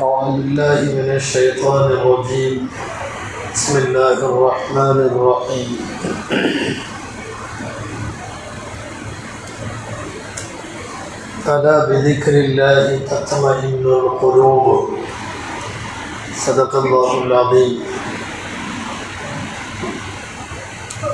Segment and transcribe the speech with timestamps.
[0.00, 2.68] أعوذ بالله من الشيطان الرجيم
[3.54, 5.70] بسم الله الرحمن الرحيم
[11.46, 14.66] ألا بذكر الله تطمئن القلوب
[16.36, 17.72] صدق الله العظيم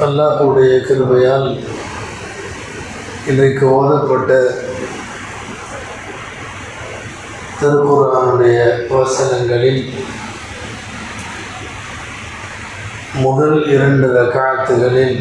[0.05, 1.49] அல்லாஹுடைய கிருபையால்
[3.27, 4.31] இன்றைக்கு ஓதப்பட்ட
[7.59, 8.59] திருக்குறானுடைய
[8.93, 9.83] வசனங்களில்
[13.17, 15.19] முதல் இரண்டு ரகாத்துகளில்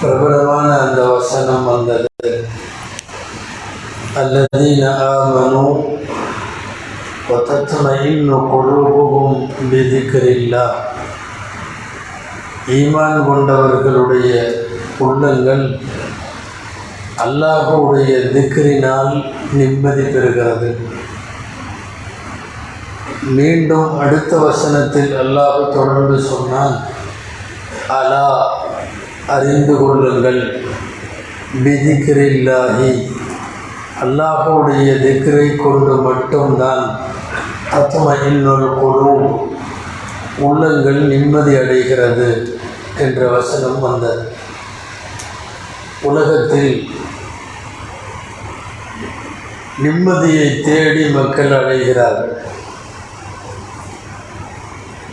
[0.00, 2.08] பிரபலமான அந்த வசனம் வந்தது
[4.16, 4.84] الذين
[5.16, 5.72] آمنوا
[7.30, 9.32] وتطمئن قلوبهم
[9.70, 10.70] بذكر الله
[12.70, 14.32] ஈமான் கொண்டவர்களுடைய
[14.98, 15.64] உள்ளங்கள்
[17.25, 19.13] அல்லாஹுடைய திக்கரினால்
[19.59, 20.69] நிம்மதி பெறுகிறது.
[23.37, 26.75] மீண்டும் அடுத்த வசனத்தில் அல்லாஹ் தொடர்ந்து சொன்னால்
[27.99, 28.27] அலா
[29.35, 30.41] அறிந்து கொள்ளுங்கள்.
[31.63, 32.91] பிதிக்கிரில்லாஹி
[34.03, 36.85] அல்லாஹுடைய திக்கரை கொண்டு மட்டும்தான்
[37.71, 39.13] தத்துமையின்னொரு குழு
[40.47, 42.29] உள்ளங்கள் நிம்மதி அடைகிறது
[43.05, 44.23] என்ற வசனம் வந்தது.
[46.09, 46.73] உலகத்தில்
[49.83, 52.35] நிம்மதியை தேடி மக்கள் அடைகிறார்கள்.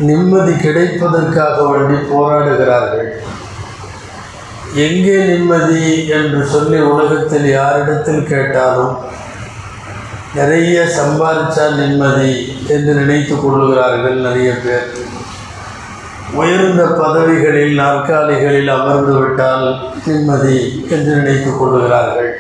[0.09, 3.11] நிம்மதி கிடைப்பதற்காக வேண்டி போராடுகிறார்கள்.
[4.87, 5.83] எங்கே நிம்மதி
[6.19, 8.95] என்று சொல்லி உலகத்தில் யாரிடத்தில் கேட்டாலும்
[10.39, 12.33] நிறைய சம்பாதிச்சா நிம்மதி
[12.75, 14.89] என்று நினைத்து கொள்ளுகிறார்கள் நிறைய பேர்.
[16.41, 19.67] உயர்ந்த பதவிகளில் நாற்காலிகளில் அமர்ந்து விட்டால்
[20.07, 20.59] நிம்மதி
[20.95, 22.33] என்று நினைத்து கொள்ளுகிறார்கள்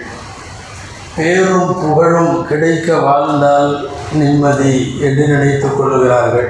[1.16, 3.74] பேரும் புகழும் கிடைக்க வாழ்ந்தால்
[4.20, 4.74] நிம்மதி
[5.06, 6.48] என்று நினைத்து கொள்கிறார்கள்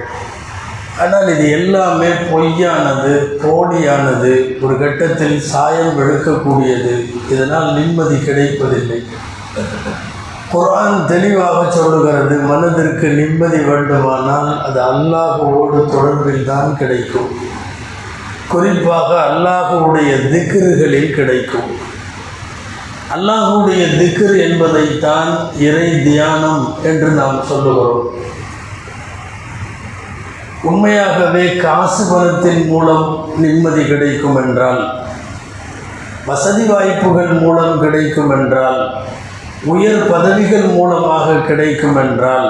[1.03, 4.33] ஆனால் இது எல்லாமே பொய்யானது போலியானது
[4.65, 6.93] ஒரு கட்டத்தில் சாயம் வெளுக்கக்கூடியது.
[7.33, 9.01] இதனால் நிம்மதி கிடைப்பதில்லை.
[10.53, 17.33] குரான் தெளிவாக சொல்லுகிறது மனதிற்கு நிம்மதி வேண்டுமானால் அது அல்லாஹுவோடு தொடர்பில் தான் கிடைக்கும்.
[18.53, 21.71] குறிப்பாக அல்லாஹுடைய திக்ருகளில் கிடைக்கும்.
[23.15, 25.31] அல்லாஹுடைய திக்ர் என்பதைத்தான்
[25.67, 28.07] இறை தியானம் என்று நாம் சொல்லுகிறோம்.
[30.71, 33.07] உண்மையாகவே காசு பணத்தின் மூலம்
[33.43, 34.83] நிம்மதி கிடைக்கும் என்றால்
[36.29, 38.81] வசதி வாய்ப்புகள் மூலம் கிடைக்கும் என்றால்
[39.73, 42.49] உயர் பதவிகள் மூலமாக கிடைக்கும் என்றால்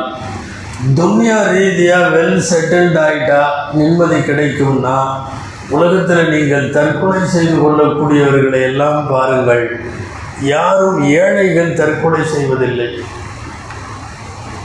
[0.99, 3.43] துன்யா ரீதியாக வெல் செட்டில்ட் ஆகிட்டா
[3.81, 4.97] நிம்மதி கிடைக்கும்னா
[5.75, 9.67] உலகத்தில் நீங்கள் தற்கொலை செய்து கொள்ளக்கூடியவர்களை எல்லாம் பாருங்கள்.
[10.43, 12.89] யாரும் ஏழைகள் தற்கொலை செய்வதில்லை.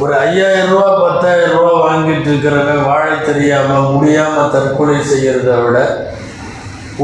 [0.03, 5.79] ஒரு ஐயாயிரம் ரூபா பத்தாயிரம் ரூபா வாங்கிட்டு இருக்கிறவங்க வாழ தெரியாமல் முடியாமல் தற்கொலை செய்கிறத விட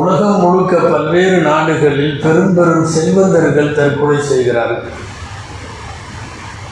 [0.02, 4.92] உலகம் முழுக்க பல்வேறு நாடுகளில் பெரும் பெரும் செல்வந்தர்கள் தற்கொலை செய்கிறார்கள்.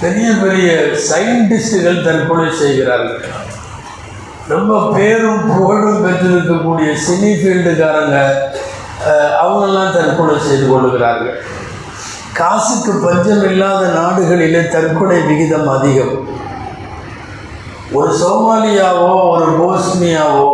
[0.01, 0.69] பெரிய பெரிய
[1.09, 3.21] சயின்டிஸ்டுகள் தற்கொலை செய்கிறார்கள்.
[4.53, 8.17] ரொம்ப பேரும் புகழும் பெற்றிருக்கக்கூடிய சினி ஃபீல்டுக்காரங்க
[9.43, 11.37] அவங்கெல்லாம் தற்கொலை செய்து கொள்கிறார்கள்
[12.37, 16.15] காசுக்கு பஞ்சம் இல்லாத நாடுகளிலே தற்கொலை விகிதம் அதிகம்.
[17.97, 20.47] ஒரு சோமாலியாவோ ஒரு போஸ்னியாவோ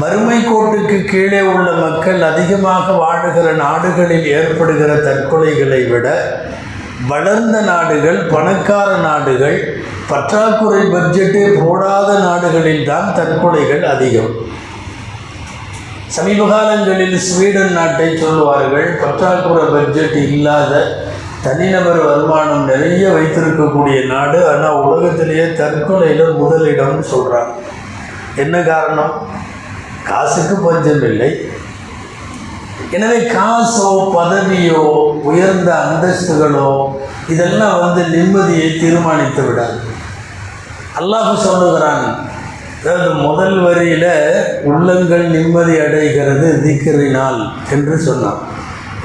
[0.00, 6.06] வறுமை கோட்டுக்கு கீழே உள்ள மக்கள் அதிகமாக வாழுகிற நாடுகளில் ஏற்படுகிற தற்கொலைகளை விட
[7.08, 9.58] வளர்ந்த நாடுகள் பணக்கார நாடுகள்
[10.08, 14.32] பற்றாக்குறை பட்ஜெட்டே போடாத நாடுகளில் தான் தற்கொலைகள் அதிகம்.
[16.12, 20.72] சமீப காலங்களில் ஸ்வீடன் நாட்டை சொல்லுவார்கள் பற்றாக்குறை பட்ஜெட் இல்லாத
[21.42, 24.38] தனிநபர் வருமானம் நிறைய வைத்திருக்கக்கூடிய நாடு.
[24.50, 27.52] ஆனால் உலகத்திலேயே தற்கொலையில் முதலிடம்னு சொல்கிறாங்க
[28.36, 29.14] என்ன காரணம்?
[30.10, 31.30] காசுக்கு பஞ்சம் இல்லை.
[32.90, 34.84] எனவே காசோ பதவியோ
[35.30, 36.70] உயர்ந்த அந்தஸ்துகளோ
[37.28, 39.78] இதெல்லாம் வந்து நிம்மதியை தீர்மானித்து விடாது.
[41.00, 42.04] அல்லாஹ் சொல்லுகிறான்
[42.84, 44.10] அதாவது முதல் வரியில்
[44.70, 47.38] உள்ளங்கள் நிம்மதி அடைகிறது திக்கரினால்
[47.74, 48.40] என்று சொன்னான்.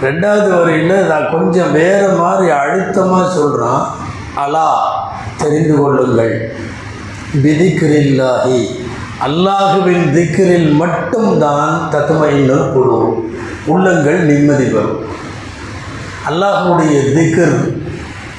[0.05, 3.85] ரெண்டாவது வரியில் நான் கொஞ்சம் வேறு மாதிரி அழுத்தமாக சொல்கிறான்
[4.43, 4.67] அலா
[5.43, 6.35] தெரிந்து கொள்ளுங்கள்.
[7.45, 8.59] விதிக்கிரில்லாஹி
[9.27, 13.17] அல்லாஹுவின் திக்கிரில் மட்டும்தான் தத்துமையினர் கூடுவோம்.
[13.73, 15.01] உள்ளங்கள் நிம்மதி வரும்
[16.31, 17.57] அல்லாஹுடைய திக்கர்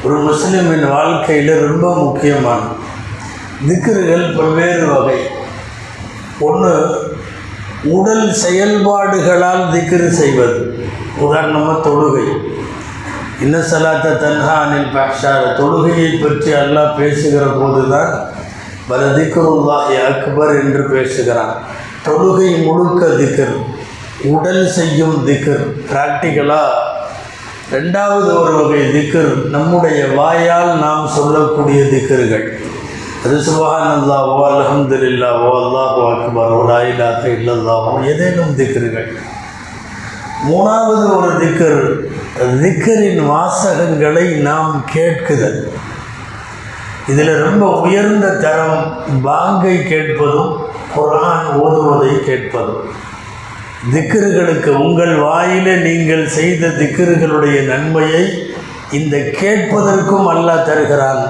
[0.05, 2.77] ஒரு முஸ்லீமின் வாழ்க்கையில் ரொம்ப முக்கியமானது.
[3.69, 5.19] திக்கர்கள் பல்வேறு வகை.
[6.49, 6.75] ஒன்று
[7.97, 10.59] உடல் செயல்பாடுகளால் திக்ரு செய்வது.
[11.25, 12.27] உதாரணமாக தொழுகை.
[13.45, 14.91] இன்ன சலாத்த தன்ஹா அனில்
[15.61, 18.13] தொழுகையை பற்றி அல்லாஹ் பேசுகிற போது தான்
[18.89, 21.55] பல பலதிக்குருல்லாஹி அக்பர் என்று பேசுகிறான்.
[22.07, 23.57] தொழுகை முழுக்க திக்கர்
[24.35, 26.79] உடல் செய்யும் திக்கர் ப்ராக்டிக்கலாக
[27.73, 32.47] ரெண்டாவது ஒரு வகை திக்கர் நம்முடைய வாயால் நாம் சொல்லக்கூடிய திக்கர்கள்
[33.25, 39.11] அது சுபஹான் அல்லாஹ் ஓ அலமதுல்லா ஓ லாயிலாக இல்லல்லாவோ ஏதேனும் திக்கர்கள்
[40.49, 41.83] மூணாவது ஒரு திக்கர்
[42.63, 45.59] திக்கரின் வாசகங்களை நாம் கேட்குதல்.
[47.13, 48.81] இதில் ரொம்ப உயர்ந்த தரம்
[49.27, 50.53] பாங்கை கேட்பதும்
[50.95, 52.83] குரான் ஓதுவதை கேட்பதும்.
[53.93, 58.25] திக்கர்களுக்கு உங்கள் வாயிலே நீங்கள் செய்த திக்கர்களுடைய நன்மையை
[58.99, 61.23] இந்த கேட்பதற்கும் அல்லாஹ் தருகிறான்.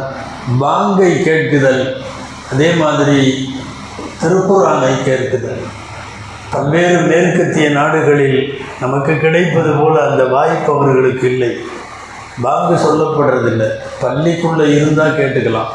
[0.58, 1.96] பாங்கை கேட்குதல்.
[2.52, 3.48] அதே மாதிரி
[4.22, 5.60] திருக்குறானை கேட்குதல்.
[6.50, 11.56] பல்வேறு மேற்கத்திய நாடுகளில் நமக்கு கிடைப்பது போல் அந்த வாய்ப்பு அவர்களுக்கு இல்லை.
[12.42, 13.68] பாங்கு சொல்லப்படுறதில்லை.
[14.02, 15.66] பள்ளிக்குள்ளே இருந்தால் கேட்டுக்கலாம்.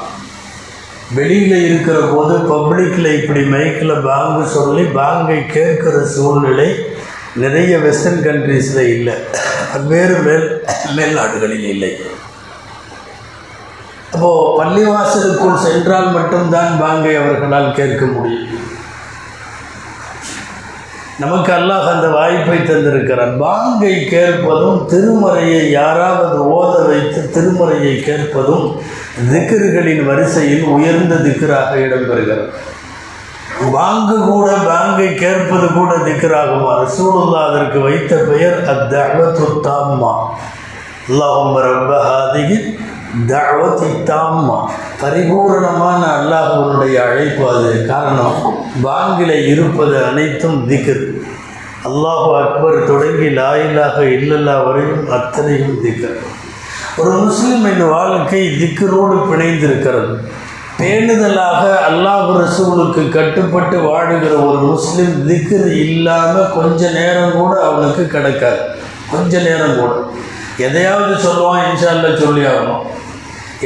[1.13, 6.75] வெளியில் இருக்கிற போது பப்ளிக்கில் இப்படி மைக்கில் பாங்கு சொல்லி பாங்கை கேட்குற சூழ்நிலை
[7.35, 9.13] நிறைய வெஸ்டர்ன் கண்ட்ரீஸில் இல்லை.
[9.73, 10.63] பல்வேறு மேல்
[10.95, 12.01] மேல் நாடுகளில் இல்லை.
[14.15, 18.51] அப்போது பள்ளிவாசலுக்குள் சென்றால் மட்டும்தான் பாங்கை அவர்களால் கேட்க முடியும்.
[21.23, 28.65] நமக்கு அல்லாஹ் அந்த வாய்ப்பை தந்திருக்கிறார் பாங்கை கேட்பதும் திருமறையை யாராவது ஓத வைத்து திருமறையை கேட்பதும்
[29.31, 32.47] திக்கர்களின் வரிசையில் உயர்ந்த திக்கராக இடம்பெறுகிறது.
[33.77, 40.13] வாங்கு கூட பாங்கை கேட்பது கூட திக்கராகுமா ரசூலுல்லா அதற்கு வைத்த பெயர் அத்தவத்து தாம்மா.
[41.09, 42.67] அல்லாஹும் ரப்ப ஹாதிகின்
[43.23, 44.69] தவத்தி தாம்மா.
[45.01, 47.85] பரிபூரணமான அல்லாஹுவனுடைய அழைப்பு அது.
[47.85, 48.53] காரணம்
[48.83, 51.03] பாங்கில் இருப்பது அனைத்தும் திக்ர்.
[51.85, 56.17] அல்லாஹு அக்பர் தொடங்கி லாயிலாக இல்லல்லா வரையும் அத்தனையும் திக்ர்.
[56.97, 60.17] ஒரு முஸ்லிமின் வாழ்க்கை திக்கரோடு பிணைந்திருக்கிறது.
[60.79, 68.59] பேணுதலாக அல்லாஹ் ரசூலுக்கு கட்டுப்பட்டு வாழுகிற ஒரு முஸ்லீம் திக்கர் இல்லாமல் கொஞ்ச நேரம் கூட அவனுக்கு கிடைக்காது.
[69.11, 69.93] கொஞ்ச நேரம் கூட.
[70.57, 72.93] எதையாவது சொல்லுவான் இன்ஷால்ல சொல்லி ஆகணும்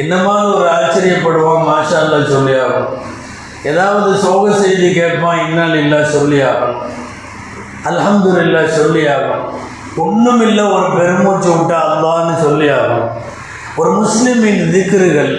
[0.01, 2.97] என்னமாவது ஒரு ஆச்சரியப்படுவான் மாஷால்ல சொல்லி ஆகணும்
[3.71, 6.83] ஏதாவது சோக செய்தி கேட்பான் இன்னால் இல்லா சொல்லி ஆகணும்
[7.89, 9.47] அல்ஹம்துலில்லா சொல்லி ஆகணும்
[10.05, 13.09] ஒன்றும் இல்லை ஒரு பெருமூச்சு விட்டா அல்லான்னு சொல்லி ஆகணும்
[13.81, 15.33] ஒரு முஸ்லிமின் திக்ருகள்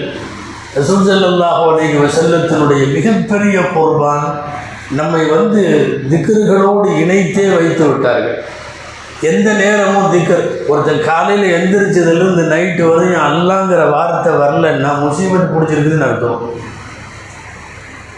[0.77, 4.27] ரசூசல்லாஹு அலைஹி வசல்லத்தினுடைய மிகப்பெரிய பொறுப்பான்
[4.99, 5.61] நம்மை வந்து
[6.11, 8.37] திக்ருகளோடு இணைத்தே வைத்து விட்டார்கள்.
[9.21, 10.67] எந்த நேரமும் திக்கர்.
[10.67, 16.53] ஒருத்தன் காலையில் எந்திரிச்சதுலேருந்து நைட்டு வரையும் அல்லாங்கிற வார்த்தை வரலன்னா முசீபத் பிடிச்சிருக்குதுன்னு அர்த்தம்.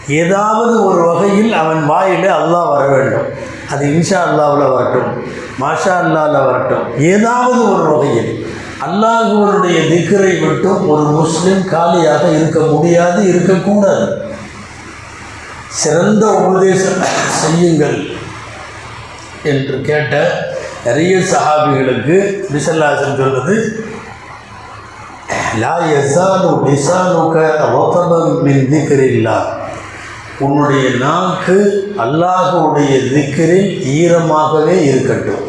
[0.08, 3.26] ஏதாவது ஒரு வகையில் அவன் வாயில் அல்லாஹ் வர வேண்டும்.
[3.70, 5.10] அது இன்ஷா அல்லாவில் வரட்டும்.
[5.60, 7.00] மாஷா அல்லாவில் வரட்டும்.
[7.00, 8.46] ஏதாவது ஒரு வகையில்
[8.86, 14.06] அல்லாஹுவனுடைய திக்கரை மட்டும் ஒரு முஸ்லீம் காலியாக இருக்க முடியாது இருக்கக்கூடாது.
[15.68, 18.06] சிறந்த உபதேசம் செய்யுங்கள்
[19.42, 20.52] என்று கேட்ட
[20.84, 22.16] நிறைய சஹாபிகளுக்கு
[22.52, 23.86] பிசல்லாசன் சொல்வது
[25.60, 29.38] லா யசாலு லிசானுக ரதபம் மின் திக்ரில்லா.
[30.38, 31.58] உன்னுடைய நாக்கு
[31.98, 35.44] அல்லாஹுடைய திக்கரில் ஈரமாகவே இருக்கட்டும்.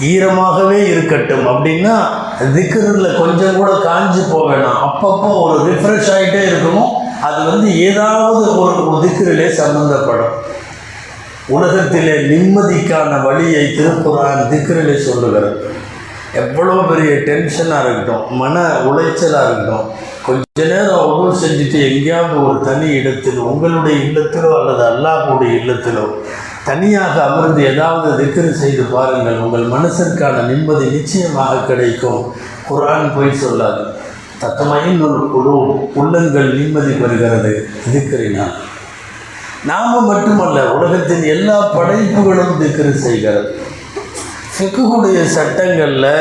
[0.00, 1.46] ஈரமாகவே இருக்கட்டும்.
[1.46, 1.96] அப்படின்னா
[2.54, 4.82] திக்கரில் கொஞ்சம் கூட காஞ்சி போக வேணாம்.
[4.88, 6.92] அப்பப்போ ஒரு ரிஃப்ரெஷ் ஆகிட்டே இருக்கணும்.
[7.22, 10.56] அது வந்து ஏதாவது ஒரு திக்கரிலே சம்மந்தப்படும்
[11.56, 15.60] உலகத்திலே நிம்மதிக்கான வழியை திருக்குறான் திக்கரிலே சொல்லுகிறது.
[16.40, 19.86] எவ்வளோ பெரிய டென்ஷனாக இருக்கட்டும் மன உளைச்சலாக இருக்கட்டும்
[20.26, 26.04] கொஞ்ச நேரம் அவ்வளோ செஞ்சுட்டு எங்கேயாவது ஒரு தனி இடத்தில் உங்களுடைய இல்லத்திலோ அல்லது அல்லாஹுடைய இல்லத்திலோ
[26.68, 32.22] தனியாக அமர்ந்து ஏதாவது திக்ரு செய்து பாருங்கள் உங்கள் மனசிற்கான நிம்மதி நிச்சயமாக கிடைக்கும்.
[32.68, 33.82] குரான் போய் சொல்லாது.
[34.42, 35.54] தத்தமையின் ஒரு குழு
[36.00, 37.52] உள்ளங்கள் நிம்மதி பெறுகிறது
[37.92, 38.56] திக்ரினால்.
[39.64, 43.50] நாம் மட்டுமல்ல உலகத்தின் எல்லா படைப்புகளும் திக்ரு செய்கிறது.
[44.54, 46.12] ஃபிக்குடைய சட்டங்களில்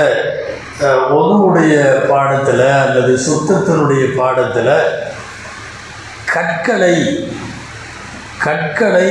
[1.18, 1.76] ஒதுவுடைய
[2.10, 4.74] பாடத்தில் அல்லது சுத்தத்தினுடைய பாடத்தில்
[6.26, 6.96] கற்களை
[8.40, 9.08] கற்களை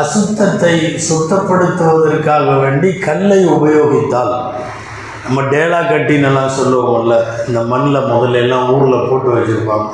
[0.00, 0.74] அசுத்தத்தை
[1.08, 4.34] சுத்தப்படுத்துவதற்காக வேண்டி கல்லை உபயோகித்தால்
[5.24, 7.16] நம்ம டேலா கட்டினெல்லாம் சொல்லுவோம்ல
[7.46, 9.88] இந்த மண்ணில் முதல்ல எல்லாம் ஊரில் போட்டு வச்சுருப்பாங்க.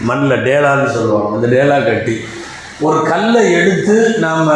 [0.00, 2.14] மண்ணில் டேலான்னு சொல்லுவாங்க அந்த டேலா கட்டி.
[2.80, 4.48] ஒரு கல்லை எடுத்து நாம்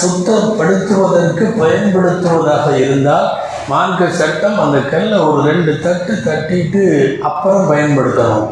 [0.00, 3.28] சுத்தப்படுத்துவதற்கு பயன்படுத்துவதாக இருந்தால்
[3.68, 6.84] மார்க்க சட்டம் அந்த கல்லை ஒரு ரெண்டு தட்டு தட்டிட்டு
[7.20, 8.48] அப்புறம் பயன்படுத்தணும்.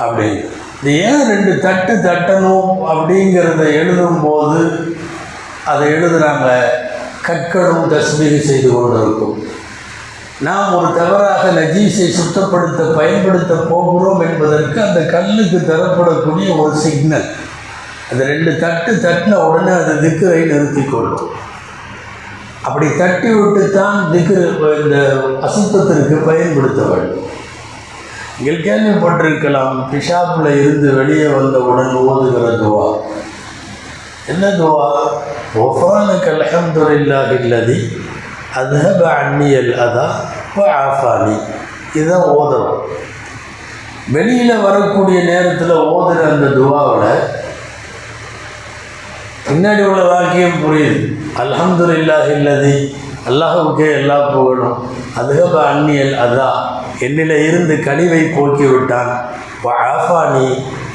[0.00, 0.42] அப்படின்னு
[0.82, 4.60] இது ஏன் ரெண்டு தட்டு தட்டணும் அப்படிங்கிறத எழுதும்போது
[5.64, 6.48] அதை எழுதுகிறாங்க
[7.26, 9.38] கற்களும் தஸ்மீக செய்து கொண்டு இருக்கும்
[10.40, 17.28] நாம் ஒரு தவறாக நஜீஸை சுத்தப்படுத்த பயன்படுத்த போகிறோம் என்பதற்கு அந்த கல்லுக்கு தரப்படக்கூடிய ஒரு சிக்னல்.
[18.10, 21.28] அந்த ரெண்டு தட்டு தட்டின உடனே அது திக்கரை நிறுத்தி கொள்ளும்.
[22.66, 24.36] அப்படி தட்டி விட்டு தான் திக்கு
[24.82, 24.96] இந்த
[25.46, 27.22] அசுத்தத்திற்கு பயன்படுத்த வேண்டும்.
[28.38, 32.88] நீங்கள் கேள்விப்பட்டிருக்கலாம் பிஷாப்பில் இருந்து வெளியே வந்தவுடன் ஓதுகிற துவா.
[34.32, 34.88] என்ன துவா?
[35.64, 37.78] ஒஃபானுக்கு அல்ஹம்துலில்லாஹ் இல்லதி
[38.60, 40.06] அத்ஹப அன்னியல் அதா
[40.56, 41.36] வ ஆஃபானி
[41.98, 42.82] இதுதான் ஓதணும்.
[44.14, 47.22] வெளியில் வரக்கூடிய நேரத்தில் ஓதுகிற அந்த துவாவில்
[49.48, 51.00] பின்னாடி உள்ள வாக்கியம் புரியுது.
[51.42, 52.76] அல்ஹம்துலில்லாஹ் இல்லதி
[53.30, 54.78] அல்லாஹுக்கே எல்லா புகழும்.
[55.20, 56.50] அதுகப அந்நியல் அதா.
[57.06, 59.12] என்னில இருந்து கழிவை போக்கி விட்டான்
[59.66, 60.48] ஆஃபானி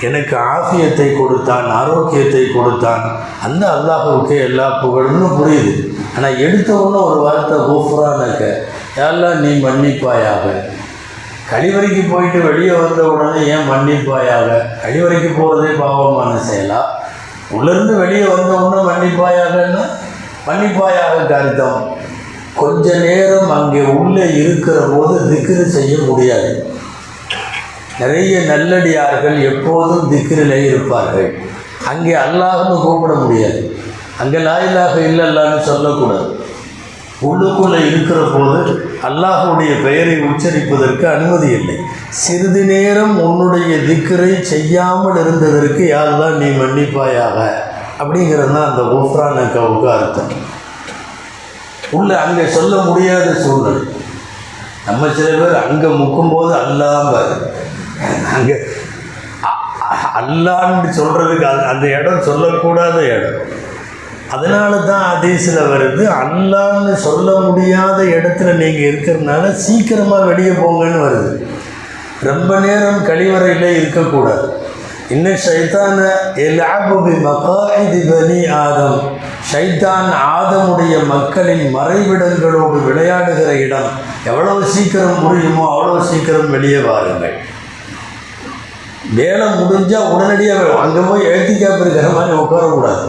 [0.08, 3.04] எனக்கு ஆஃபியத்தை கொடுத்தான் ஆரோக்கியத்தை கொடுத்தான்.
[3.46, 5.74] அந்த அல்லாஹுக்கே எல்லா புகழும்னு புரியுது.
[6.16, 8.44] ஆனால் எடுத்த உடனே ஒரு வார்த்தை கூஃபுரானக்க.
[9.00, 10.46] யாரெல்லாம் நீ மன்னிப்பாயாக.
[11.52, 14.50] கழிவறைக்கு போயிட்டு வெளியே வந்த உடனே ஏன் மன்னிப்பாயாக?
[14.84, 16.82] கழிவறைக்கு போகிறதே பாவமான செயலா?
[17.52, 19.84] உள்ளிருந்து வெளியே வந்த உடனே மன்னிப்பாயாகன்னா
[20.48, 22.00] மன்னிப்பாயாக அர்த்தம்
[22.56, 26.74] கொஞ்ச நேரம் அங்கே உள்ளே இருக்கிற போது திக்ரு செய்ய முடியாது.
[28.00, 31.40] நிறைய நல்லடியார்கள் எப்போதும் திக்ரிலே இருப்பார்கள்.
[31.88, 33.76] அங்கே அல்லாஹ்னு கூப்பிட முடியாது.
[34.20, 36.41] அங்கே லாயிலாக இல்லல்லான்னு சொல்லக்கூடாது.
[37.30, 38.60] உள்ளுக்குள்ளே இருக்கிற போது
[39.08, 41.76] அல்லாஹுடைய பெயரை உச்சரிப்பதற்கு அனுமதி இல்லை.
[42.22, 47.38] சிறிது நேரம் உன்னுடைய திக்கரை செய்யாமல் இருந்ததற்கு யாரெல்லாம் நீ மன்னிப்பாயாக?
[48.02, 50.34] அப்படிங்கிறது தான் அந்த உஃப்ரானக்காவுக்கு அர்த்தம்.
[51.98, 53.82] உள்ள அங்கே சொல்ல முடியாத சூழ்நிலை.
[54.88, 57.34] நம்ம சில பேர் அங்கே முக்கும்போது அல்லாமல்
[58.36, 58.56] அங்கே
[60.20, 63.42] அல்லான்னு சொல்கிறதுக்கு அந்த அந்த இடம் சொல்லக்கூடாத இடம்.
[64.36, 71.32] அதனால தான் அதீசில் வருது அல்லான்னு சொல்ல முடியாத இடத்துல நீங்கள் இருக்கிறதுனால சீக்கிரமாக வெளியே போங்கன்னு வருது.
[72.30, 74.48] ரொம்ப நேரம் கழிவறையில் இருக்கக்கூடாது.
[75.14, 76.00] இன்னும் ஷைத்தான
[76.48, 79.00] எல்லாபுபி மகாதி பனி ஆதம்.
[79.52, 83.90] ஷைத்தான் ஆதமுடைய மக்களின் மறைவிடங்களோடு விளையாடுகிற இடம்.
[84.30, 87.36] எவ்வளவு சீக்கிரம் முடியுமோ அவ்வளோ சீக்கிரம் வெளியே வாருங்கள்.
[89.20, 93.06] வேலை முடிஞ்சால் உடனடியாக அங்கே போய் எழுத்திக்காப்பு இருக்கிற மாதிரி உட்காரக்கூடாது.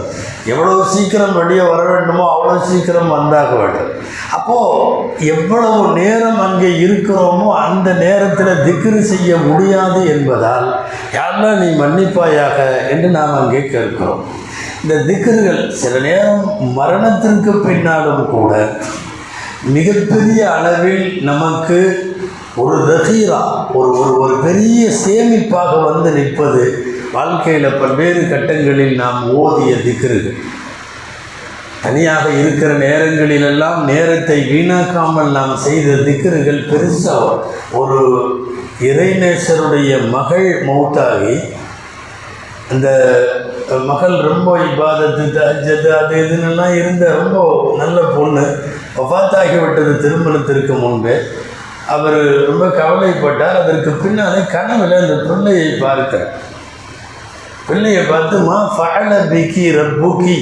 [0.52, 3.90] எவ்வளோ சீக்கிரம் வெளியே வர வேண்டுமோ அவ்வளோ சீக்கிரம் வந்தாக வேண்டும்.
[4.36, 10.68] அப்போது எவ்வளவு நேரம் அங்கே இருக்கிறோமோ அந்த நேரத்தில் திக்ரு செய்ய முடியாது என்பதால்
[11.18, 12.58] யாரெல்லாம் நீ மன்னிப்பாயாக
[12.94, 14.22] என்று நாம் அங்கே கேட்கிறோம்.
[14.82, 16.44] இந்த திக்ருகள் சில நேரம்
[16.80, 18.52] மரணத்திற்கு பின்னாலும் கூட
[19.74, 21.78] மிகப்பெரிய அளவில் நமக்கு
[22.56, 26.64] ஒரு ரகீரா ஒரு ஒரு ஒரு பெரிய சேமிப்பாக வந்து நிற்பது
[27.12, 30.36] வாழ்க்கையில் பல்வேறு கட்டங்களில் நாம் ஓதிய திக்ருகள்
[31.82, 37.38] தனியாக இருக்கிற நேரங்களிலெல்லாம் நேரத்தை வீணாக்காமல் நாம் செய்த திக்ருகள் பெருசாக
[37.72, 37.98] ஒரு
[38.80, 41.34] இறைநேசருடைய மகள் மௌத்தாகி
[42.70, 42.88] அந்த
[43.84, 48.44] மகள் ரொம்ப இபாதத்து தஜது அது இதுன்னெல்லாம் இருந்த ரொம்ப நல்ல பொண்ணு.
[48.96, 51.22] வஃத்தாகிவிட்டது திருமணத்திற்கு முன்பே.
[51.88, 53.60] அவர் ரொம்ப கவலைப்பட்டார்.
[53.62, 56.32] அதற்கு பின்னாலே கனவில் அந்த பிள்ளையை பார்க்கிறார்
[57.68, 60.36] பிள்ளையை பார்த்து மா ஃபஅல பிக்கி ரப்புக்கி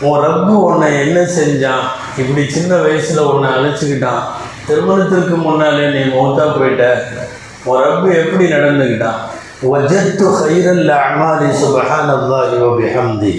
[0.00, 1.84] உன் ரப்பு உன்னை என்ன செஞ்சான்?
[2.16, 4.22] இப்படி சின்ன வயசில் உன்னை அழைச்சிக்கிட்டான்.
[4.66, 6.84] திருமணத்திற்கு முன்னாலே நீ மௌத்தா போயிட்ட.
[7.64, 9.18] உன் ரப்பு எப்படி நடந்துக்கிட்டான்?
[9.72, 13.34] வஜத்து ஹைரல் அமாலி சுபஹான் அல்லாஹி வபிஹம்தி.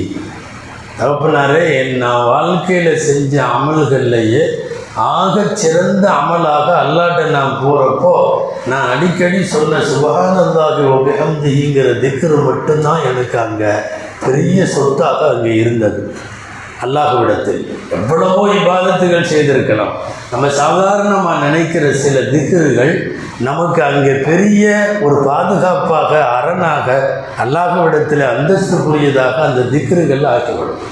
[1.00, 4.44] தகப்பனாரே என் நான் வாழ்க்கையில் செஞ்ச அமல்கள்லையே
[4.96, 8.14] ஆகச் சிறந்த அமலாக அல்லாட்ட நான் போகிறப்போ
[8.68, 13.72] நான் அடிக்கடி சொன்ன சுபகானந்தாகி ஒபிஹம்திங்கிற திக்ரு மட்டும்தான் எனக்கு அங்கே
[14.26, 16.14] பெரிய சொத்தாக அங்கே இருந்தது.
[16.82, 19.94] அல்லாஹுவிடத்தில் எவ்வளவோ இபாதத்துகள் செய்திருக்கலாம்.
[20.32, 22.94] நம்ம சாதாரணமாக நினைக்கிற சில திக்குகள்
[23.40, 24.66] நமக்கு அங்கே பெரிய
[25.02, 26.88] ஒரு பாதுகாப்பாக அரணாக
[27.40, 30.84] அல்லாஹ்விடத்தில் அந்தஸ்துக்குரியதாக அந்த திக்குகள் ஆக்கிவிடும்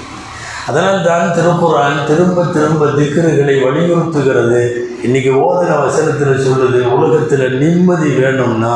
[0.70, 4.60] அதனால் தான் திருக்குறான் திரும்ப திரும்ப திக்கர்களை வலியுறுத்துகிறது.
[5.06, 8.74] இன்றைக்கி ஓதன வசனத்தில் சொல்லுது உலகத்தில் நிம்மதி வேணும்னா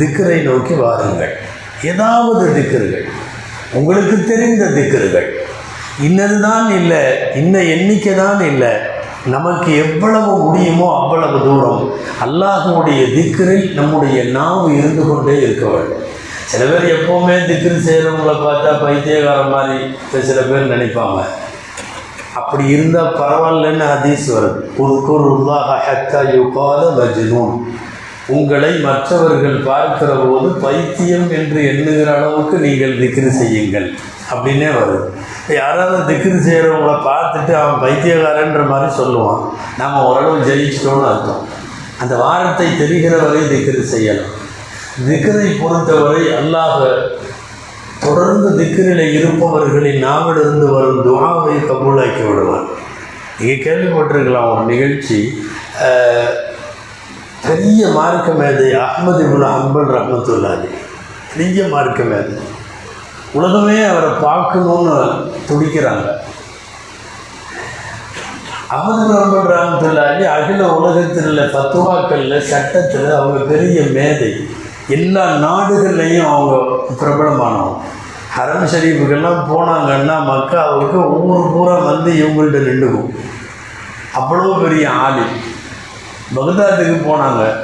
[0.00, 1.34] திக்கரை நோக்கி வாருங்கள்.
[1.90, 3.06] ஏதாவது திக்கர்கள்
[3.78, 5.28] உங்களுக்கு தெரிந்த திக்கர்கள்
[6.06, 7.02] இன்னது தான் இல்லை
[7.40, 8.72] இன்ன எண்ணிக்கை தான் இல்லை.
[9.34, 11.82] நமக்கு எவ்வளவு முடியுமோ அவ்வளவு தூரம்
[12.26, 16.02] அல்லாஹனுடைய திக்கரில் நம்முடைய நாவு இருந்து கொண்டே இருக்க வேண்டும்.
[16.50, 19.78] சில பேர் எப்போவுமே திக்ரு செய்கிறவங்கள பார்த்தா பைத்தியகார மாதிரி
[20.28, 21.20] சில பேர் நினைப்பாங்க.
[22.40, 24.60] அப்படி இருந்தால் பரவாயில்லன்னு ஹதீஸ் வருது?
[24.82, 27.56] உதுக்குருல்லாஹ ஹத்தா யுகால மஜ்னூன்.
[28.36, 33.88] உங்களை மற்றவர்கள் பார்க்கிற போது பைத்தியம் என்று எண்ணுகிற அளவுக்கு நீங்கள் திக்ரு செய்யுங்கள்
[34.32, 35.06] அப்படின்னே வருது.
[35.60, 39.42] யாராவது திக்ரு செய்கிறவங்கள பார்த்துட்டு அவன் பைத்தியக்காரன்ற மாதிரி சொல்லுவான்.
[39.80, 41.42] நாம் ஓரளவு ஜெயிச்சிட்டோன்னு அர்த்தம்.
[42.02, 44.32] அந்த வாரத்தை தெரிகிற வரை திக்ரு செய்யலாம்.
[44.92, 46.78] திக்ரை பொறுத்தவரை அல்லாஹ
[48.02, 52.66] தொடர்ந்து திக்கிரில் இருப்பவர்களின் நாவிலிருந்து வரும் துவாவை கபூலாக்கி விடுவார்.
[53.38, 55.18] நீங்கள் கேள்விப்பட்டிருக்கலாம் ஒரு நிகழ்ச்சி
[57.46, 60.68] பெரிய மார்க்க மேதை அஹ்மது இபுன் அம்பல் ரஹமத்துல்லாஹி
[61.34, 62.36] பெரிய மார்க்க மேதை
[63.38, 64.96] உலகமே அவரை பார்க்கணுன்னு
[65.50, 66.08] துடிக்கிறாங்க.
[68.76, 74.32] அகமது அம்பல் ரஹமத்துல்லாஹி அகில உலகத்தில் உள்ள தத்துவாக்களில் சட்டத்தில் அவங்க பெரிய மேதை.
[74.88, 77.80] எல்லா நாடுகள்லையும் அவங்க பிரபலமானவங்க.
[78.38, 83.14] ஹரம் ஷரீஃபுக்கெல்லாம் போனாங்கன்னா மக்காவுக்கு ஒவ்வொரு பூரா வந்து இவங்கள்ட்ட நின்றுக்கும்.
[84.14, 85.20] அவ்வளோ பெரிய ஆளி.
[86.36, 87.56] பகதாதுக்கு போனாங்க.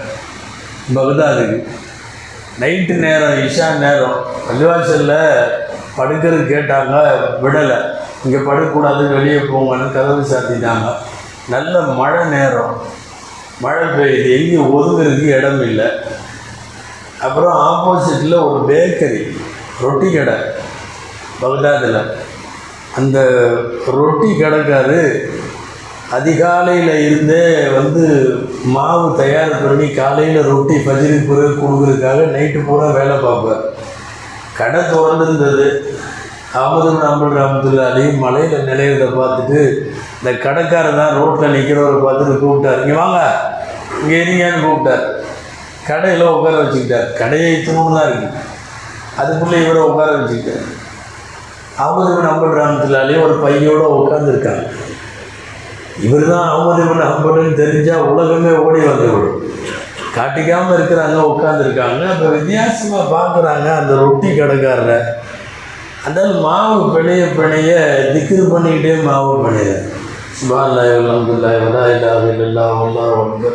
[0.95, 1.69] பகதாதுக்கு.
[2.61, 4.25] நைட்டு நேரம் இஷா நேரம்.
[4.49, 5.43] பள்ளிவாசலில்
[5.97, 7.11] படுக்கிறது கேட்டாங்க
[7.43, 7.77] விடலை.
[8.25, 10.95] இங்கே படுக்கக்கூடாது வெளியே போங்கன்னு கதவு சாத்திட்டாங்க.
[11.49, 12.83] நல்ல மழை நேரம்.
[13.61, 14.39] மழை பெய்யுது.
[14.39, 15.87] எங்கேயும் ஒதுங்கிறதுக்கு இடம் இல்லை
[17.27, 19.23] அப்புறம் ஆப்போசிட்டில் ஒரு பேக்கரி
[19.85, 20.37] ரொட்டி கடை
[21.41, 22.01] பகதாதில்.
[22.99, 23.19] அந்த
[23.97, 25.01] ரொட்டி கடைக்காரு
[26.17, 27.43] அதிகாலையில் இருந்தே
[27.79, 28.05] வந்து
[28.75, 33.65] மாவு தயார் பண்ணி காலையில் ரொட்டி பஜ்ருக்கு பிறகு கொடுக்குறதுக்காக நைட்டு பூரா வேலை பார்ப்பார்.
[34.61, 35.67] கடை திறந்துருந்தது.
[36.61, 39.61] அமது நம்பல் ரஹமத்துல்லா அலியும் மலையில் நிலையிறத பார்த்துட்டு
[40.19, 42.81] இந்த கடைக்காரர் தான் ரோட்டில் நிற்கிறவரை பார்த்துட்டு கூப்பிட்டார்.
[42.85, 43.21] இங்கே வாங்க
[44.03, 45.05] இங்கே இருங்கன்னு கூப்பிட்டார்.
[45.89, 47.09] கடையில் உட்கார வச்சுக்கிட்டார்.
[47.21, 48.45] கடையை இத்தணும் தான் இருக்குது
[49.21, 50.67] அதுக்குள்ளே இவரை உட்கார வச்சுக்கிட்டார்.
[51.83, 54.65] அகமது நம்பல் ரஹமத்துல்லாலே ஒரு பையோடு உட்காந்துருக்காங்க
[56.07, 59.45] இவர் தான் அகமது இவன் தெரிஞ்சால் உலகமே ஓடி வந்துவிடும்.
[60.17, 64.99] காட்டிக்காமல் இருக்கிறாங்க உட்காந்துருக்காங்க அப்போ வித்தியாசமாக பார்க்குறாங்க அந்த ரொட்டி கடைக்காரரை.
[66.07, 67.73] அந்த மாவு பிணைய பிணைய
[68.15, 69.73] திக்ரு பண்ணிக்கிட்டே மாவு பிணைய
[70.39, 73.51] சுபால்லாய் அலமதுல்லாய் வலா இல்லாஹ் ஒன்று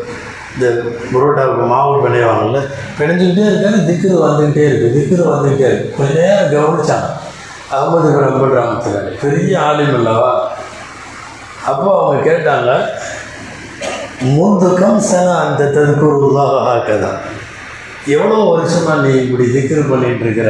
[0.55, 0.81] இந்த
[1.13, 2.59] புரோட்டாவுக்கு மாவு பிணையவாங்கல்ல
[2.99, 5.95] பிணைஞ்சுக்கிட்டே இருக்காங்க திக்குது வந்துக்கிட்டே இருக்குது திக்குது வந்துக்கிட்டே இருக்கு.
[5.97, 7.09] கொஞ்ச நேரம் கவனிச்சாங்க.
[7.75, 10.33] அகமது பின் கிராமத்தில் பெரிய ஆளும் இல்லவா?
[11.65, 12.71] அப்போ அவங்க கேட்டாங்க
[14.21, 17.19] முந்துக்கம் சன அந்த ததுக்குருவாக ஆக்கதான்
[18.05, 20.49] எவ்வளோ வருஷமாக நீ இப்படி திக்கிரு பண்ணிகிட்டு இருக்கிற?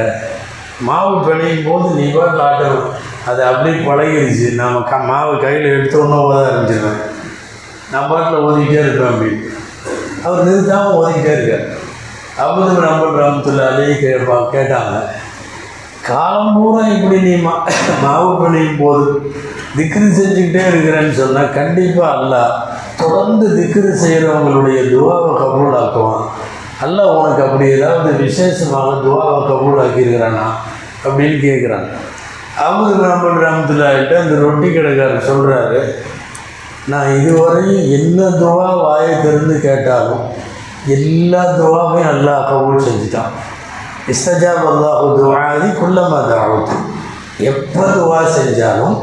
[0.80, 2.94] மாவு பிணையும் போது நீ பாட்டில் ஆட்டம்
[3.26, 4.54] அது அப்படியே பழகிருச்சு.
[4.54, 7.02] நம்ம க மாவு கையில் எடுத்தோன்னே ஓத ஆரம்பிச்சிருவேன்.
[7.92, 9.52] நான் பாட்டில் ஓதிக்கிட்டே இருப்பேன் அப்படின்னு.
[10.26, 11.68] அவர் நிறுத்தாமல் ஓதிக்கிட்டே இருக்கார்.
[12.44, 14.96] அபுது நம்ம கிராமத்தில் அலையை கேட்பா கேட்டாங்க
[16.08, 17.52] காலம் பூரா இப்படி நீ மா
[18.04, 19.06] மாவு பிணையும் போது
[19.78, 22.34] திக்ரு செஞ்சுக்கிட்டே இருக்கிறேன்னு சொன்னால் கண்டிப்பாக அல்ல
[23.02, 26.26] தொடர்ந்து திக்ரு செய்கிறவங்களுடைய துவாவை கபூலாக்குவான்.
[26.82, 30.48] அல்ல உனக்கு அப்படி ஏதாவது விசேஷமாக துவாவை கபூலாக்கியிருக்கிறானா?
[31.06, 31.90] அப்படின்னு கேட்குறாங்க
[32.66, 35.80] அபுது கிராமத்தில் ராமத்துல்லாகிட்ட அந்த ரொட்டி கடைக்காரர் சொல்கிறாரு
[36.92, 40.24] நான் இதுவரையும் என்ன துவா வாயை திறந்து கேட்டாலும்
[40.96, 43.32] எல்லா துவாவையும் அல்லாஹ் கபூல் செஞ்சுட்டான்.
[44.14, 46.76] இஸ்தஜாப் அல்லாஹு துவாதி குல்லமா தாவத்து
[47.52, 48.98] எப்போ துவா செஞ்சாலும்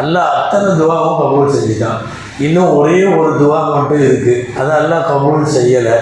[0.00, 2.00] அல்லாஹ் அத்தனை துவாவும் கபூல் செஞ்சுட்டான்.
[2.46, 5.96] இன்னும் ஒரே ஒரு துவா மட்டும் இருக்குது அதை அல்லாஹ் கபூல் செய்யலை.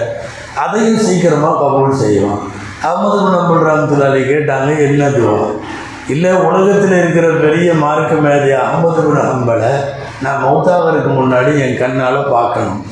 [0.63, 2.41] அதையும் சீக்கிரமாக கபூல் செய்வான்.
[2.87, 5.37] அகமது நம்பல் ரஹமத்துல்லாலி கேட்டாங்க என்ன துவா?
[6.13, 9.71] இல்லை உலகத்தில் இருக்கிற பெரிய மார்க்க மேதை அகமது பின் ஹம்பலை
[10.21, 12.85] நான் மௌத்தாகிறதுக்கு முன்னாடி என் கண்ணால் பார்க்கணும்.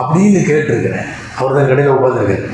[0.00, 1.08] அப்படின்னு கேட்டிருக்கிறேன்.
[1.38, 2.48] அவர் தான் கடையில் உட்காந்துருக்காரு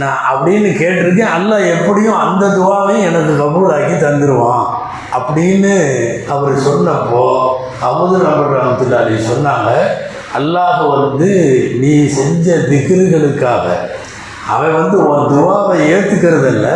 [0.00, 1.34] நான் அப்படின்னு கேட்டிருக்கேன்.
[1.36, 4.66] அல்ல எப்படியும் அந்த துவாவையும் எனக்கு கபூலாக்கி தந்துடுவான்
[5.18, 5.74] அப்படின்னு
[6.34, 7.22] அவர் சொன்னப்போ
[7.88, 9.70] அமுது நபர் ரஹமத்துல்லாலி சொன்னாங்க
[10.38, 11.30] அல்லாஹ் வந்து
[11.80, 13.66] நீ செஞ்ச திகிர்களுக்காக
[14.54, 16.66] அவன் வந்து உன் துவாவை ஏற்றுக்கிறதில்ல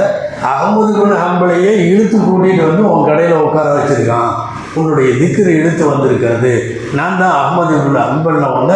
[0.50, 4.32] அகமது குண ஹம்பளையே இழுத்து கூட்டிகிட்டு வந்து உன் கடையில் உட்கார வச்சுருக்கான்.
[4.74, 6.52] உன்னுடைய திக்கரை இழுத்து வந்திருக்கிறது.
[6.92, 8.72] நான் தான் அகமது உள்ள ஹம்பல்ன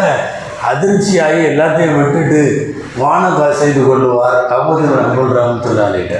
[0.70, 2.42] அதிர்ச்சியாகி எல்லாத்தையும் விட்டுட்டு
[2.98, 6.14] வானகா செய்து கொள்வார் அகமது நம்புல் ரஹமத்துல்லாலிட்ட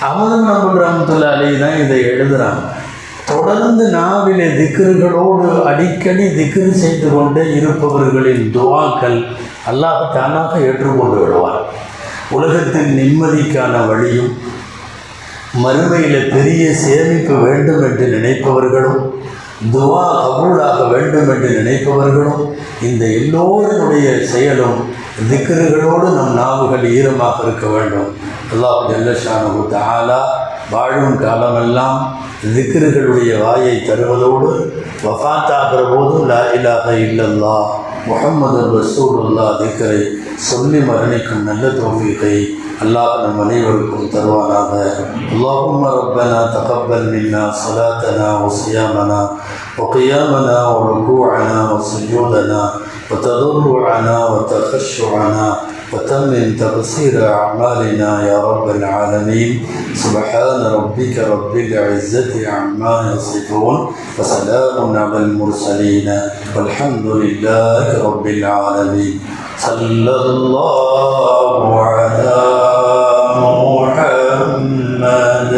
[0.00, 2.62] அகமது அன்புல் ராமத்துல்லா அலி தான் இதை எழுதுகிறாங்க
[3.26, 9.18] தொடர்ந்து நாவிலே திக்கர்களோடு அடிக்கடி திக்ரு செய்து கொண்டே இருப்பவர்களின் துவாக்கள்
[9.66, 11.62] அல்லாஹ் தானாக ஏற்றுக்கொண்டு விடுவார்.
[12.30, 14.30] உலகத்தின் நிம்மதிக்கான வழியும்
[15.64, 19.00] மறுமையில் பெரிய சேமிப்பு வேண்டும் என்று நினைப்பவர்களும்
[19.72, 22.42] துவா கபூலாக வேண்டும் என்று நினைப்பவர்களும்
[22.82, 24.78] இந்த எல்லோருடைய செயலும்
[25.30, 28.10] திக்கர்களோடு நம் நாவுகள் ஈரமாக இருக்க வேண்டும்.
[28.52, 30.20] அல்லாஹ் ஜல்லஷானு தாலா
[30.70, 31.98] வாழும் காலமெல்லாம்
[32.54, 34.50] திக்கர்களுடைய வாயை தருவதோடு
[35.04, 37.56] வஃத்தாகிற போதும் லா இலாஹ இல்லல்லா
[38.09, 39.97] முஹம்மது ரசூலுல்லா திக்ரை
[40.49, 42.35] சொல்லி மரணிக்கும் நல்ல தோஃபீகை
[42.83, 44.71] அல்லாஹ் நம் அனைவருக்கும் தருவானாக
[45.33, 49.21] اللهم ربنا تقبل منا صلاتنا وصيامنا
[49.79, 52.61] وقيامنا وركوعنا وسجودنا
[53.11, 55.47] وتضرعنا وتخشعنا
[55.92, 59.66] وتمم تقصير أعمالنا يا رب العالمين.
[59.94, 66.20] سبحان ربك رب العزة عما يصفون وسلام على المرسلين
[66.56, 69.20] والحمد لله رب العالمين.
[69.58, 72.36] صلى الله على
[73.46, 75.54] محمد.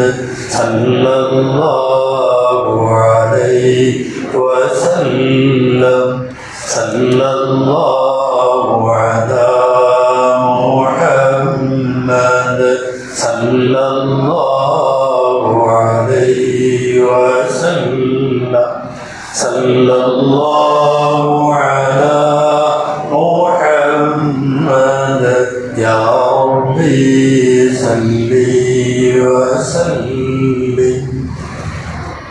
[0.49, 6.29] صلى الله عليه وسلم.
[6.67, 7.98] صلى الله
[19.39, 20.58] সাল্লাল্লাহু